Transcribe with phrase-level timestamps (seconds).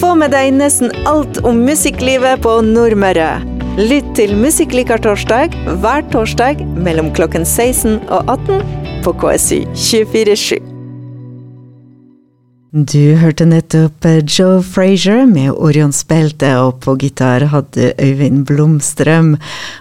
[0.00, 3.34] Få med deg nesten alt om musikklivet på Nordmøre.
[3.76, 8.64] Lytt til Musikklikar torsdag hver torsdag mellom klokken 16 og 18
[9.04, 10.56] på KSU 247.
[12.72, 19.34] Du hørte nettopp Joe Frazier med Orions belte, og på gitar hadde Øyvind Blomstrøm.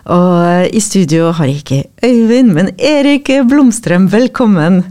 [0.03, 4.83] Og i studio har jeg ikke Øyvind, men Erik Blomstrøm, velkommen.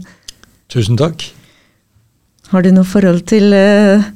[0.73, 1.35] Tusen takk.
[2.49, 4.09] Har du noe forhold til uh,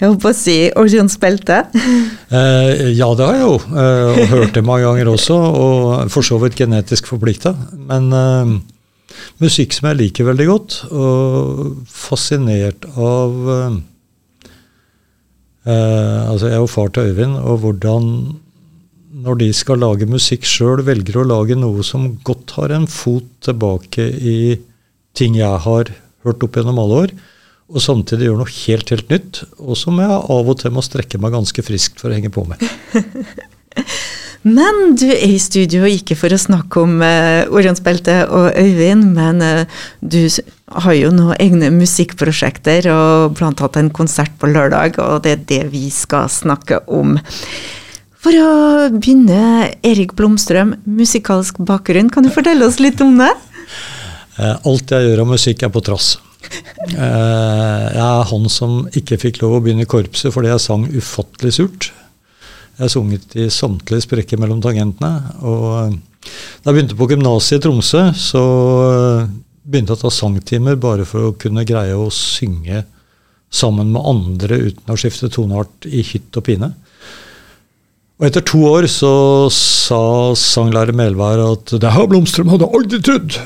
[0.00, 1.62] jeg holdt på å si Orions belte?
[2.34, 3.58] Eh, ja, det har jeg jo.
[3.78, 5.34] Eh, og hørt det mange ganger også.
[5.38, 7.52] Og for så vidt genetisk forplikta.
[7.86, 8.50] Men eh,
[9.44, 13.76] musikk som jeg liker veldig godt, og fascinert av eh,
[15.64, 18.08] Altså, jeg er jo far til Øyvind, og hvordan
[19.24, 23.28] når de skal lage musikk sjøl, velger å lage noe som godt har en fot
[23.46, 24.38] tilbake i
[25.16, 25.92] ting jeg har
[26.26, 27.14] hørt opp gjennom alle år,
[27.72, 31.20] og samtidig gjøre noe helt, helt nytt, og som jeg av og til må strekke
[31.22, 32.60] meg ganske friskt for å henge på med.
[34.44, 39.40] Men du er i studio ikke for å snakke om uh, Orionsbeltet og Øyvind, men
[39.40, 40.28] uh, du
[40.84, 45.46] har jo noen egne musikkprosjekter og blant annet en konsert på lørdag, og det er
[45.48, 47.16] det vi skal snakke om.
[48.20, 48.52] For å
[48.92, 53.32] begynne, Erik Blomstrøm, musikalsk bakgrunn, kan du fortelle oss litt om det?
[54.36, 56.18] Uh, alt jeg gjør av musikk, er på trass.
[56.94, 61.54] Jeg er han som ikke fikk lov å begynne i korpset fordi jeg sang ufattelig
[61.56, 61.88] surt.
[62.78, 65.36] Jeg sunget i samtlige sprekker mellom tangentene.
[65.46, 65.96] Og eh,
[66.64, 68.44] da jeg begynte på gymnaset i Tromsø, så
[68.88, 69.28] eh,
[69.64, 72.82] begynte jeg å ta sangtimer bare for å kunne greie å synge
[73.54, 76.72] sammen med andre uten å skifte toneart i hytt og pine.
[78.18, 79.12] Og etter to år så
[79.54, 80.00] sa
[80.38, 83.38] sanglærer Melvær at det her Blomstrøm hadde aldri trodd.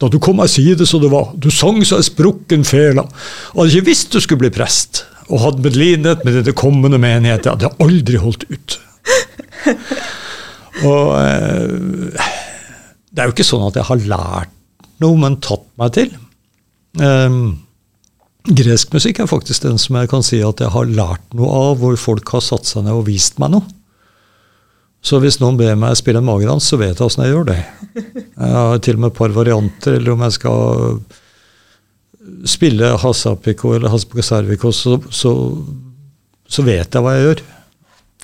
[0.00, 1.34] Da du kom og si det som det var.
[1.36, 3.04] Du sang så jeg sprukken fela.
[3.52, 7.46] Hadde ikke visst du skulle bli prest og hadde medlidenhet med denne kommende menighet.
[7.46, 8.78] Jeg hadde aldri holdt ut.
[10.90, 12.24] Og eh,
[13.10, 14.54] det er jo ikke sånn at jeg har lært
[15.02, 16.10] noe, men tatt meg til.
[16.98, 17.36] Eh,
[18.60, 21.76] gresk musikk er faktisk den som jeg kan si at jeg har lært noe av,
[21.82, 23.66] hvor folk har satt seg ned og vist meg noe.
[25.00, 27.60] Så hvis noen ber meg spille en magedans, så vet jeg åssen jeg gjør det.
[27.96, 31.00] Jeg har til og med et par varianter, eller om jeg skal
[32.48, 35.32] spille Hasapiko eller Hasapiko Servico, så, så,
[36.48, 37.42] så, vet jeg hva jeg gjør.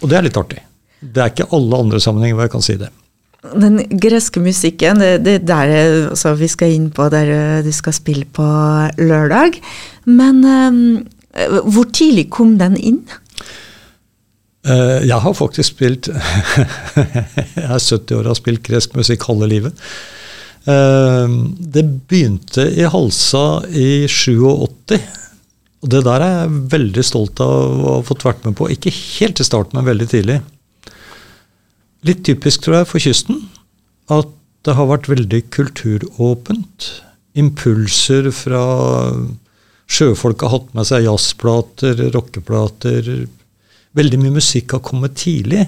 [0.02, 0.62] Og det er litt artig.
[1.00, 2.92] Det er ikke alle andre sammenhenger hvor jeg kan si det.
[3.46, 5.72] Den greske musikken, det, det der
[6.10, 8.46] altså, vi skal inn på der du skal spille på
[9.00, 9.60] lørdag.
[10.08, 10.80] Men um,
[11.70, 13.00] hvor tidlig kom den inn?
[14.66, 16.08] Uh, jeg har faktisk spilt
[17.56, 19.86] Jeg er 70 år og har spilt gresk musikk halve livet.
[20.66, 24.98] Ehm, det begynte i Halsa i 87.
[25.84, 28.68] Og det der er jeg veldig stolt av å ha fått vært med på.
[28.72, 30.40] Ikke helt til starten, men veldig tidlig.
[32.06, 33.44] Litt typisk, tror jeg, for kysten
[34.12, 34.30] at
[34.66, 36.90] det har vært veldig kulturåpent.
[37.38, 38.62] Impulser fra
[39.86, 43.10] Sjøfolk har hatt med seg jazzplater, rockeplater.
[43.96, 45.64] Veldig mye musikk har kommet tidlig.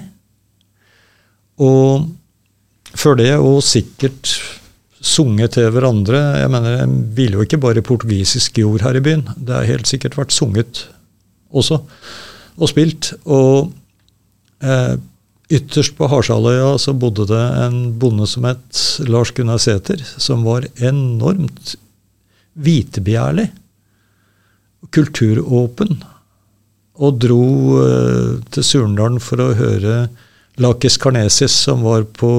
[1.59, 2.07] Og
[2.95, 4.31] før det, og sikkert
[4.99, 6.19] sunget til hverandre.
[6.41, 9.27] Jeg mener, en hviler jo ikke bare portugisisk jord her i byen.
[9.37, 10.85] Det har helt sikkert vært sunget
[11.49, 11.81] også,
[12.59, 13.13] og spilt.
[13.25, 13.71] Og
[14.63, 14.95] eh,
[15.49, 20.67] ytterst på Harsaløya så bodde det en bonde som het Lars Gunnar Sæter, som var
[20.77, 21.75] enormt
[22.59, 23.49] hvitebegjærlig,
[24.95, 25.97] Kulturåpen.
[26.99, 27.43] Og dro
[27.83, 30.09] eh, til Surndalen for å høre
[30.59, 32.31] Lakis Karnesis, som var på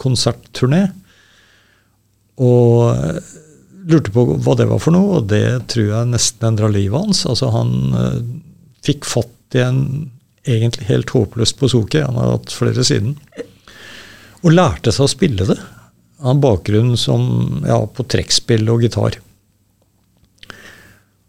[0.00, 0.86] konsertturné.
[2.40, 3.20] Og eh,
[3.92, 7.24] lurte på hva det var for noe, og det tror jeg nesten endra livet hans.
[7.28, 8.18] Altså Han uh,
[8.86, 9.82] fikk fatt i en
[10.48, 13.16] egentlig helt håpløst bozoke, han har hatt flere siden,
[14.42, 15.58] og lærte seg å spille det.
[16.22, 19.18] Han har bakgrunn som, ja, på trekkspill og gitar.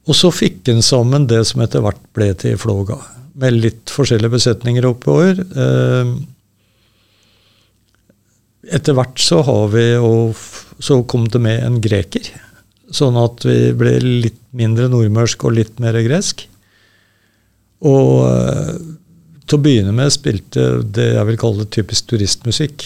[0.03, 2.97] Og så fikk en sammen det som etter hvert ble til Flåga,
[3.39, 5.39] med litt forskjellige besetninger oppover.
[5.55, 6.19] Uh,
[8.73, 10.35] etter hvert så har vi og
[10.83, 12.27] så kom det med en greker.
[12.93, 16.43] Sånn at vi ble litt mindre nordmørsk og litt mer gresk.
[17.83, 18.75] Og uh,
[19.47, 22.85] til å begynne med spilte det jeg vil kalle typisk turistmusikk.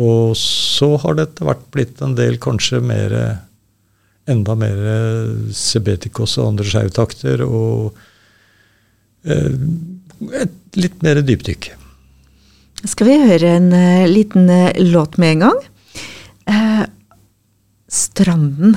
[0.00, 3.16] Og så har det etter hvert blitt en del kanskje mer
[4.30, 4.78] enda mer
[5.56, 7.96] Sebetikos og andre skjevtakter Og
[9.26, 9.56] uh,
[10.38, 11.72] et litt mer dypdykk.
[12.86, 14.46] Skal vi høre en uh, liten
[14.92, 15.60] låt med en gang?
[16.46, 16.84] Uh,
[17.90, 18.76] stranden.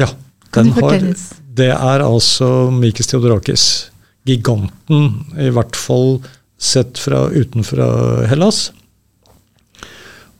[0.00, 0.08] Ja.
[0.54, 0.96] Den har,
[1.54, 3.64] det er altså Mikis Theodorakis.
[4.26, 6.18] Giganten, i hvert fall
[6.60, 7.86] sett fra utenfra
[8.28, 8.70] Hellas.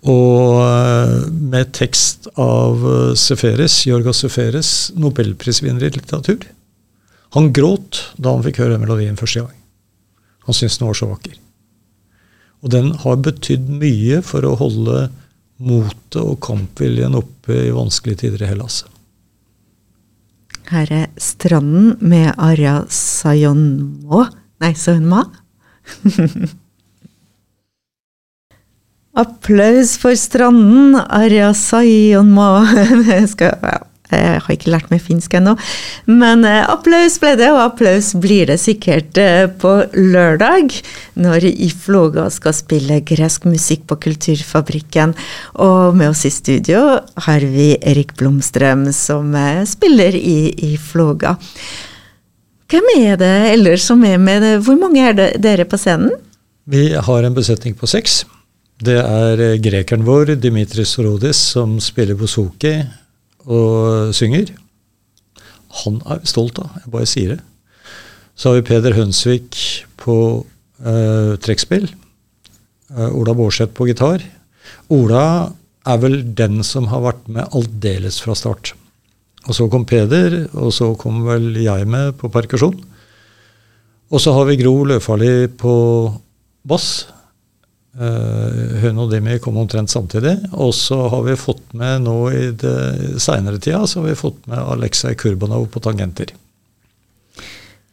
[0.09, 6.47] Og eh, med tekst av eh, Seferes, Jorga Seferes, nobelprisvinner i litteratur.
[7.37, 9.57] Han gråt da han fikk høre melodien første gang.
[10.49, 11.37] Han syntes den var så vakker.
[12.61, 15.11] Og den har betydd mye for å holde
[15.61, 18.83] motet og kampviljen oppe i vanskelige tider i Hellas.
[20.71, 24.25] Her er 'Stranden' med Arja Sayonmo
[24.61, 25.25] Nei, Sayonma.
[29.19, 32.51] Applaus for stranden, Arja Sayonma.
[33.41, 33.79] Ja.
[34.11, 35.53] Jeg har ikke lært meg finsk ennå.
[36.11, 40.75] Men eh, applaus ble det, og applaus blir det sikkert eh, på lørdag,
[41.21, 45.15] når Ifloga skal spille gresk musikk på Kulturfabrikken.
[45.63, 46.83] Og med oss i studio
[47.27, 50.41] har vi Erik Blomstrøm, som eh, spiller i
[50.73, 51.37] Ifloga.
[52.71, 54.47] Hvem er det ellers som er med?
[54.67, 56.13] Hvor mange er dere på scenen?
[56.71, 58.25] Vi har en besetning på seks.
[58.81, 62.79] Det er grekeren vår, Dimitris Sorodis, som spiller bouzouki
[63.45, 64.55] og synger.
[65.83, 67.41] Han er vi stolt av, jeg bare sier det.
[68.33, 69.59] Så har vi Peder Hønsvik
[70.01, 71.91] på uh, trekkspill.
[72.89, 74.25] Uh, Ola Bårdseth på gitar.
[74.89, 75.27] Ola
[75.85, 78.73] er vel den som har vært med aldeles fra start.
[79.45, 82.81] Og så kom Peder, og så kom vel jeg med på perkusjon.
[84.09, 85.75] Og så har vi Gro Løfali på
[86.65, 87.11] bass.
[87.91, 90.37] Uh, hun og Dimi kom omtrent samtidig.
[90.53, 94.45] Og så har vi fått med nå i det seinere tida så har vi fått
[94.51, 96.31] med Aleksej Kurbanov på tangenter.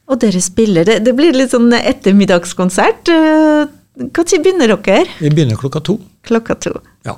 [0.07, 0.85] Og dere spiller.
[0.87, 3.09] Det, det blir litt sånn ettermiddagskonsert.
[3.09, 5.07] Når uh, begynner dere?
[5.19, 5.97] Vi begynner klokka to.
[6.27, 6.75] Klokka to.
[7.07, 7.17] Ja.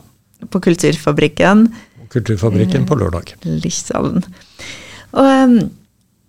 [0.49, 1.67] På Kulturfabrikken.
[2.09, 3.35] Kulturfabrikken på lørdag.
[3.43, 4.23] Lyssalen.
[5.19, 5.59] Og um,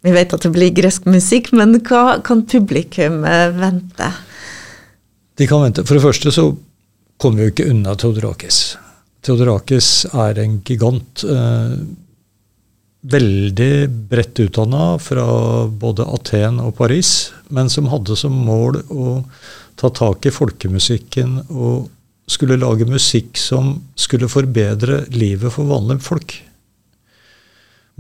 [0.05, 3.23] vi vet at det blir gresk musikk, men hva kan publikum
[3.57, 4.11] vente?
[5.41, 5.87] De kan vente.
[5.89, 6.51] For det første så
[7.21, 8.61] kommer vi jo ikke unna Theodorakis.
[9.25, 11.25] Theodorakis er en gigant.
[11.25, 11.77] Eh,
[13.01, 13.73] veldig
[14.11, 15.25] bredt utdanna fra
[15.67, 19.23] både Aten og Paris, men som hadde som mål å
[19.81, 21.89] ta tak i folkemusikken og
[22.31, 26.37] skulle lage musikk som skulle forbedre livet for vanlige folk.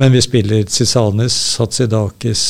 [0.00, 2.44] Men vi spiller Cisanis, Hatsidakis,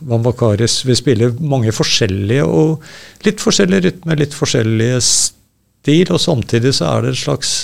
[0.00, 0.80] Vambakaris.
[0.86, 2.82] Vi spiller mange forskjellige og
[3.26, 7.56] litt forskjellige rytmer, litt forskjellige stil, og samtidig så er det et slags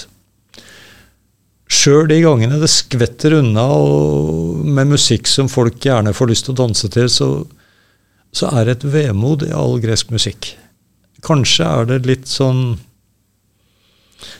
[1.72, 6.52] Sjøl de gangene det skvetter unna og med musikk som folk gjerne får lyst til
[6.52, 7.28] å danse til, så,
[8.28, 10.52] så er det et vemod i all gresk musikk.
[11.24, 12.76] Kanskje er det litt sånn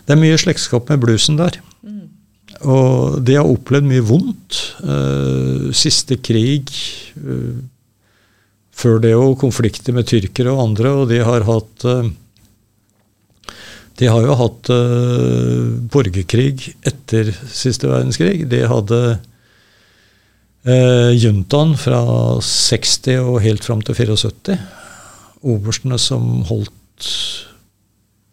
[0.03, 1.57] Det er mye slektskap med bluesen der.
[1.87, 2.11] Mm.
[2.69, 4.59] Og de har opplevd mye vondt.
[4.83, 6.71] Uh, siste krig.
[7.17, 7.63] Uh,
[8.83, 12.11] før det òg konflikter med tyrkere og andre, og de har hatt eh,
[14.01, 18.47] de har jo hatt uh, borgerkrig etter siste verdenskrig.
[18.51, 19.01] De hadde
[20.65, 22.01] eh, juntaen fra
[22.43, 24.57] 60 og helt fram til 74.
[25.53, 27.09] Oberstene som holdt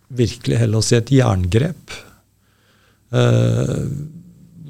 [0.10, 1.98] virkelig Hellas i et jerngrep.
[3.14, 3.84] Eh,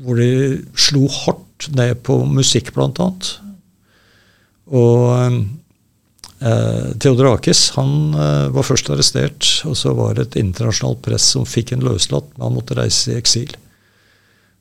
[0.04, 0.32] hvor de
[0.80, 3.34] slo hardt ned på musikk, blant annet.
[4.70, 5.40] Og
[6.40, 11.48] Eh, Theodorakis han eh, var først arrestert, og så var det et internasjonalt press som
[11.48, 13.52] fikk en løslatt, men han måtte reise i eksil.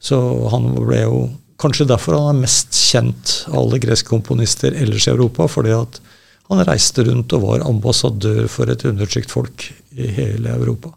[0.03, 0.19] Så
[0.53, 1.21] han ble jo
[1.59, 6.01] kanskje derfor han er mest kjent av alle greske komponister ellers i Europa, fordi at
[6.49, 9.69] han reiste rundt og var ambassadør for et undertrykt folk
[9.99, 10.95] i hele Europa.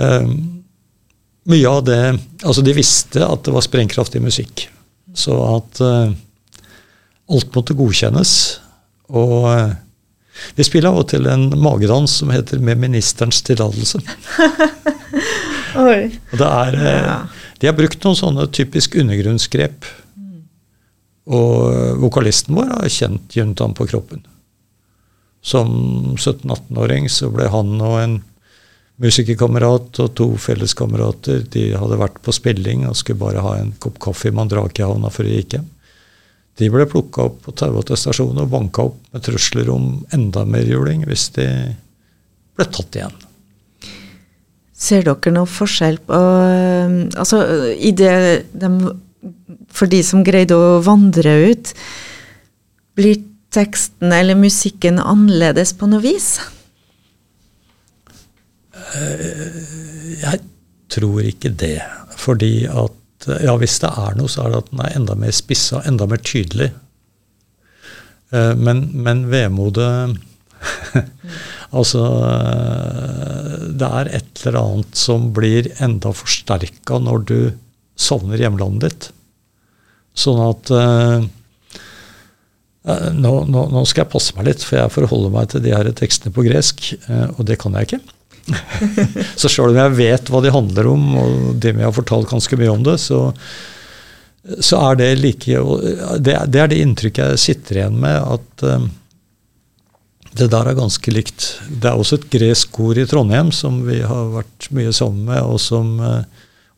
[0.00, 0.32] Eh,
[1.50, 2.02] mye av det
[2.44, 4.68] Altså, de visste at det var sprengkraftig musikk.
[5.16, 6.12] Så at uh,
[7.30, 8.32] alt måtte godkjennes.
[9.10, 9.72] Og eh,
[10.56, 14.00] vi spiller av og til en magedans som heter 'Med ministerens tillatelse'.
[15.80, 17.18] og det er, eh, ja.
[17.60, 19.84] De har brukt noen sånne typisk undergrunnsgrep.
[21.30, 24.24] Og vokalisten vår har kjent juntaen på kroppen.
[25.42, 28.16] Som 17-18-åring så ble han og en
[29.00, 33.96] musikerkamerat og to felleskamerater de hadde vært på spilling og skulle bare ha en kopp
[34.02, 35.68] kaffe i Mandrakehavna før de gikk hjem.
[36.60, 41.06] De ble plukka opp på stasjon og banka opp med trusler om enda mer juling
[41.08, 41.46] hvis de
[42.58, 43.16] ble tatt igjen.
[44.80, 46.18] Ser dere noe forskjell på
[47.20, 47.40] Altså,
[47.76, 48.12] i det
[48.56, 48.70] de,
[49.76, 51.72] For de som greide å vandre ut,
[52.96, 53.20] blir
[53.52, 56.38] teksten eller musikken annerledes på noe vis?
[58.94, 59.58] Eh,
[60.22, 60.40] jeg
[60.92, 61.78] tror ikke det.
[62.20, 65.34] Fordi at ja, hvis det er noe, så er det at den er enda mer
[65.36, 66.70] spissa, enda mer tydelig.
[68.30, 70.18] Eh, men, men vemodet
[71.80, 77.38] Altså eh, Det er et eller annet som blir enda forsterka når du
[78.00, 79.10] savner hjemlandet ditt.
[80.16, 80.70] Sånn at
[83.12, 85.90] nå, nå, nå, skal jeg passe meg litt, for jeg forholder meg til de her
[85.96, 86.88] tekstene på gresk,
[87.36, 88.00] og det kan jeg ikke.
[89.40, 92.58] Så sjøl om jeg vet hva de handler om, og de vi har fortalt ganske
[92.60, 93.20] mye om det, så,
[94.58, 95.64] så er det like
[96.18, 98.88] det, det, er det inntrykket jeg sitter igjen med, at uh,
[100.38, 101.48] det der er ganske likt.
[101.68, 105.42] Det er også et gresk ord i Trondheim som vi har vært mye sammen med,
[105.42, 106.22] og som uh,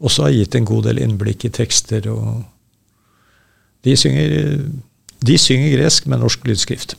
[0.03, 2.09] også har gitt en god del innblikk i tekster.
[2.11, 2.43] og
[3.85, 4.57] De synger,
[5.23, 6.97] de synger gresk med norsk lydskrift.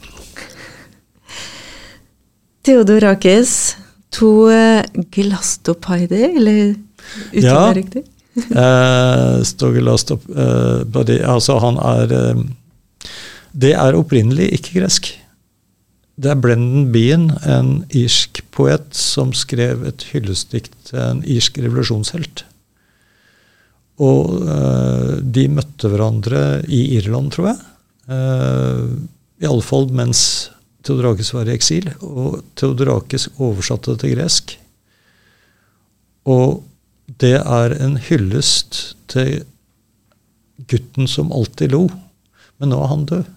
[2.63, 3.75] Theodor Theodorakis,
[4.13, 4.81] to uh,
[5.13, 6.75] glastopaider, eller
[7.33, 7.77] uttaler ja.
[7.77, 8.05] riktig?
[8.55, 12.39] eh, Stogelastop, eh, altså han er eh,
[13.53, 15.11] Det er opprinnelig ikke gresk.
[16.17, 22.45] Det er Brendan Bean, en irsk poet, som skrev et hyllestdikt til en irsk revolusjonshelt.
[24.01, 27.61] Og eh, de møtte hverandre i Irland, tror jeg.
[28.09, 28.81] Eh,
[29.45, 30.23] I alle fall mens
[30.83, 31.89] Theodorakis var i eksil.
[32.01, 34.55] Og Theodorakis oversatte det til gresk.
[36.29, 36.63] Og
[37.19, 39.43] det er en hyllest til
[40.69, 41.87] gutten som alltid lo.
[42.59, 43.31] Men nå er han død.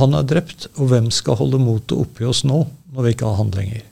[0.00, 3.38] Han er drept, og hvem skal holde motet oppi oss nå, når vi ikke har
[3.38, 3.84] han lenger?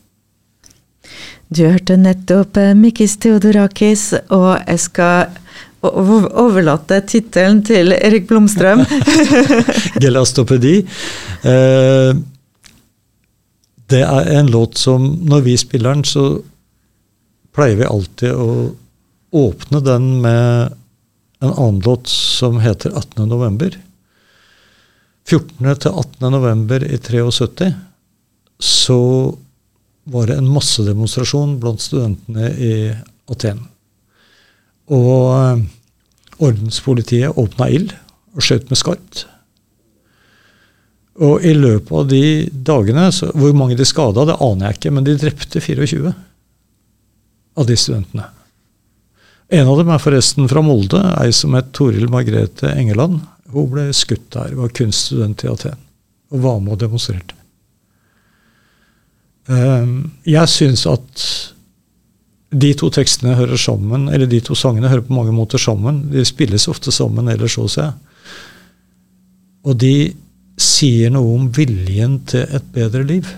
[1.52, 5.38] Du hørte nettopp Mikkis Mikis Theodorakis, og jeg skal
[5.82, 8.82] overlate tittelen til Erik Blomstrøm.
[10.02, 10.80] Gelastopedi.
[11.46, 12.10] Eh,
[13.92, 16.42] det er en låt som Når vi spiller den, så
[17.52, 18.72] pleier vi alltid å
[19.36, 20.72] åpne den med
[21.42, 23.26] en annen låt som heter 18.
[23.28, 23.74] november.
[25.28, 25.58] 14.
[25.60, 26.30] til 18.
[26.32, 27.72] november i 73
[28.62, 29.00] så
[30.04, 32.74] var det en massedemonstrasjon blant studentene i
[33.30, 33.60] Aten.
[34.92, 35.62] Og eh,
[36.42, 37.94] ordenspolitiet åpna ild
[38.34, 39.26] og skjøt med skarpt.
[41.20, 42.24] Og i løpet av de
[42.64, 46.14] dagene så, Hvor mange de skada, det aner jeg ikke, men de drepte 24
[47.52, 48.30] av de studentene.
[49.52, 53.20] En av dem er forresten fra Molde, ei som het Toril Margrethe Engeland.
[53.52, 55.80] Hun ble skutt der, var kunststudent i Aten
[56.32, 57.36] og var med og demonstrerte.
[59.52, 61.24] Ehm, jeg syns at
[62.52, 66.06] de to tekstene hører sammen, eller de to sangene hører på mange måter sammen.
[66.12, 67.94] De spilles ofte sammen ellers òg, ser jeg.
[69.68, 69.94] Og de
[70.60, 73.28] sier noe om viljen til et bedre liv.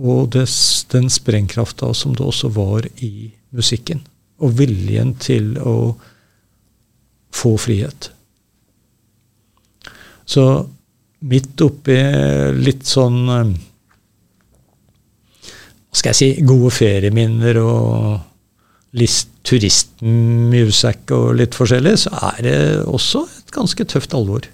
[0.00, 0.46] Og det,
[0.92, 4.00] den sprengkrafta som det også var i musikken.
[4.40, 5.94] Og viljen til å
[7.34, 8.10] få frihet.
[10.24, 10.44] Så
[11.20, 11.98] midt oppi
[12.56, 13.26] litt sånn
[15.90, 18.20] Hva skal jeg si Gode ferieminner og
[18.98, 22.56] litt turistmusikk og litt forskjellig, så er det
[22.90, 24.46] også et ganske tøft alvor.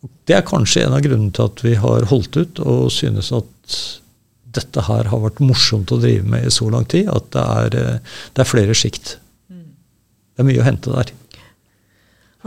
[0.00, 3.78] Det er kanskje en av grunnene til at vi har holdt ut og synes at
[4.56, 7.76] dette her har vært morsomt å drive med i så lang tid, at det er,
[7.78, 9.18] eh, det er flere sjikt.
[9.50, 11.12] Det er mye å hente der.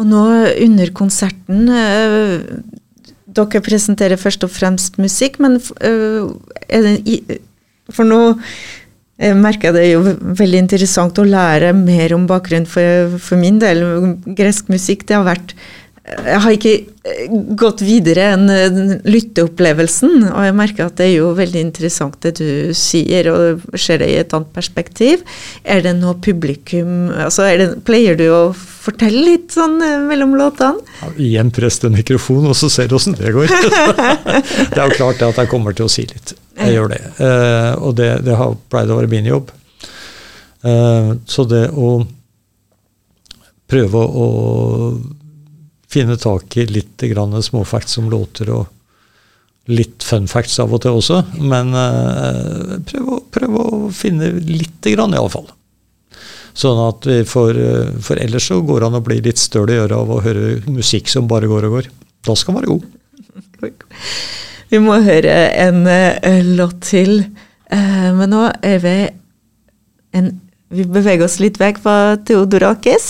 [0.02, 0.24] Og nå
[0.66, 2.40] under konserten øh,
[3.34, 6.34] Dere presenterer først og fremst musikk, men øh,
[6.70, 7.40] det,
[7.90, 8.36] For nå
[9.24, 10.02] jeg merker det jo
[10.38, 13.84] veldig interessant å lære mer om bakgrunnen for, for min del.
[14.38, 15.54] Gresk musikk det har vært
[16.04, 16.72] jeg har ikke
[17.08, 22.34] eh, gått videre enn lytteopplevelsen, og jeg merker at det er jo veldig interessant det
[22.42, 25.24] du sier, og ser det i et annet perspektiv.
[25.64, 30.84] Er det noe publikum altså det, Pleier du å fortelle litt sånn eh, mellom låtene?
[31.00, 33.48] Ja, igjen press til mikrofon, og så ser du åssen det går.
[34.76, 36.36] det er jo klart at jeg kommer til å si litt.
[36.60, 37.02] Jeg gjør det.
[37.82, 39.48] Og det, det har pleid å være min jobb.
[40.62, 41.96] Så det å
[43.72, 44.28] prøve å
[45.94, 48.68] finne tak i litt småfacts som låter, og
[49.72, 51.20] litt fun facts av og til også.
[51.40, 55.48] Men uh, prøv, å, prøv, å, finne lite grann, iallfall.
[56.54, 59.72] Sånn at vi får uh, For ellers så går det an å bli litt støl
[59.74, 61.90] i øret av å høre musikk som bare går og går.
[62.28, 62.90] Da skal man være god.
[64.74, 67.24] Vi må høre en uh, låt til.
[67.74, 68.98] men nå er vi
[70.14, 70.28] en
[70.74, 71.96] Vi beveger oss litt vekk fra
[72.26, 73.08] Theodorakis.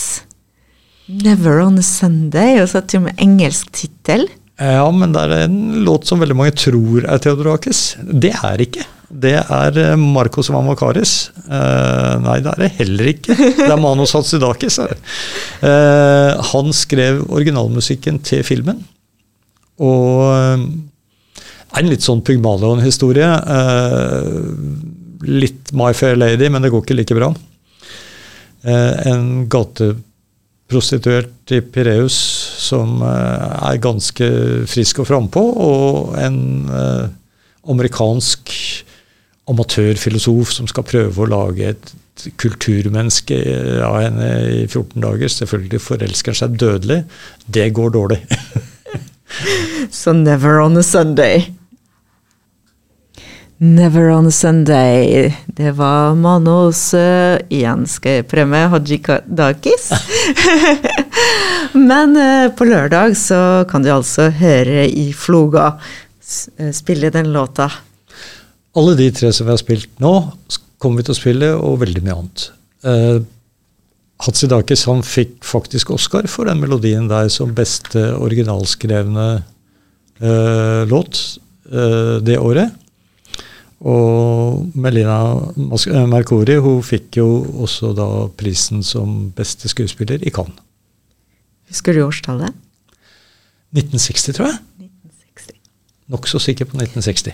[1.08, 4.28] 'Never on a Sunday', og så til og med engelsk tittel.
[4.62, 7.96] Ja, men det er en låt som veldig mange tror er Theodorakis.
[8.00, 8.86] Det er ikke.
[9.14, 11.14] Det er eh, Marcos Vamakaris.
[11.46, 13.36] Uh, nei, det er det heller ikke.
[13.36, 14.80] Det er Manos Hatsidakis.
[14.80, 18.82] Uh, han skrev originalmusikken til filmen.
[19.84, 20.66] Og uh,
[21.74, 23.28] det en litt sånn Pygmalion-historie.
[25.26, 27.32] litt My Fair Lady, men det går ikke like bra.
[28.64, 29.48] en
[30.64, 32.16] gateprostituert i Pireus
[32.64, 34.26] som er ganske
[34.68, 36.70] frisk og frampå, og en
[37.70, 38.52] amerikansk
[39.50, 41.94] amatørfilosof som skal prøve å lage et
[42.40, 43.36] kulturmenneske
[43.84, 44.30] av henne
[44.62, 45.28] i 14 dager.
[45.28, 47.04] Selvfølgelig forelsker seg dødelig.
[47.46, 48.22] Det går dårlig.
[49.92, 51.50] Så never on a Sunday.
[53.64, 55.34] Never on Sunday.
[55.48, 59.86] Det var Manos jeg prøve med Hajikadakis.
[61.90, 65.78] Men uh, på lørdag så kan du altså høre i Floga
[66.60, 67.70] eh, spille den låta.
[68.76, 70.14] Alle de tre som vi har spilt nå,
[70.76, 72.48] kommer vi til å spille, og veldig mye annet.
[72.84, 73.24] Uh,
[74.28, 79.28] Hatsidakis han fikk faktisk Oscar for den melodien der som beste originalskrevne
[80.20, 81.28] uh, låt
[81.72, 82.83] uh, det året.
[83.84, 85.18] Og Melina
[86.08, 87.28] Mercuri hun fikk jo
[87.66, 88.08] også da
[88.40, 90.56] prisen som beste skuespiller i Cannes.
[91.68, 92.54] Husker du årstallet?
[93.74, 94.60] 1960, tror jeg.
[94.86, 95.60] 1960.
[96.14, 97.34] Nokså sikker på 1960.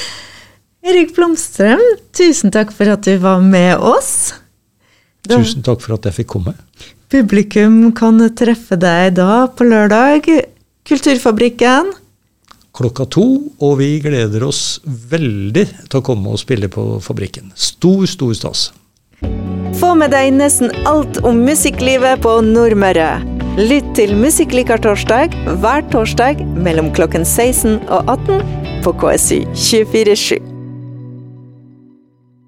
[0.88, 1.82] Erik Blomstrøm,
[2.16, 4.32] tusen takk for at du var med oss.
[5.22, 6.56] Da, tusen takk for at jeg fikk komme.
[7.12, 10.26] Publikum kan treffe deg da på lørdag.
[10.88, 11.92] Kulturfabrikken.
[12.72, 13.24] Klokka to,
[13.60, 17.50] og vi gleder oss veldig til å komme og spille på Fabrikken.
[17.52, 18.70] Stor, stor stas.
[19.76, 23.10] Få med deg nesten alt om musikklivet på Nordmøre.
[23.60, 30.51] Lytt til Musikklikar torsdag hver torsdag mellom klokken 16 og 18 på KSU 247.